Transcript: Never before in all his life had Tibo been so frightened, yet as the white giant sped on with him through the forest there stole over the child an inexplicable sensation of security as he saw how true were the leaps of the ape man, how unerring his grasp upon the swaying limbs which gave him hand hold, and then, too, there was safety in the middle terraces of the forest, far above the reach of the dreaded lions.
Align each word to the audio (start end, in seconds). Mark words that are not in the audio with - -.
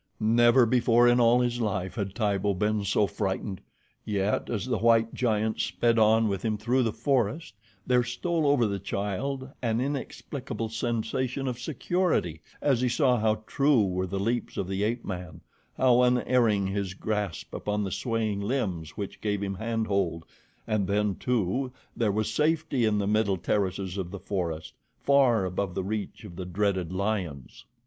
Never 0.19 0.65
before 0.65 1.07
in 1.07 1.19
all 1.19 1.41
his 1.41 1.61
life 1.61 1.93
had 1.93 2.15
Tibo 2.15 2.55
been 2.57 2.83
so 2.83 3.05
frightened, 3.05 3.61
yet 4.03 4.49
as 4.49 4.65
the 4.65 4.79
white 4.79 5.13
giant 5.13 5.59
sped 5.61 5.99
on 5.99 6.27
with 6.27 6.43
him 6.43 6.57
through 6.57 6.81
the 6.81 6.91
forest 6.91 7.53
there 7.85 8.03
stole 8.03 8.47
over 8.47 8.65
the 8.65 8.79
child 8.79 9.49
an 9.61 9.79
inexplicable 9.79 10.69
sensation 10.69 11.47
of 11.47 11.59
security 11.59 12.41
as 12.63 12.81
he 12.81 12.89
saw 12.89 13.19
how 13.19 13.43
true 13.45 13.85
were 13.85 14.07
the 14.07 14.19
leaps 14.19 14.57
of 14.57 14.67
the 14.67 14.81
ape 14.81 15.05
man, 15.05 15.41
how 15.77 16.01
unerring 16.01 16.65
his 16.65 16.95
grasp 16.95 17.53
upon 17.53 17.83
the 17.83 17.91
swaying 17.91 18.41
limbs 18.41 18.97
which 18.97 19.21
gave 19.21 19.43
him 19.43 19.53
hand 19.53 19.85
hold, 19.85 20.25
and 20.65 20.87
then, 20.87 21.13
too, 21.13 21.71
there 21.95 22.11
was 22.11 22.33
safety 22.33 22.85
in 22.85 22.97
the 22.97 23.05
middle 23.05 23.37
terraces 23.37 23.99
of 23.99 24.09
the 24.09 24.17
forest, 24.19 24.73
far 25.03 25.45
above 25.45 25.75
the 25.75 25.83
reach 25.83 26.23
of 26.23 26.37
the 26.37 26.45
dreaded 26.47 26.91
lions. 26.91 27.65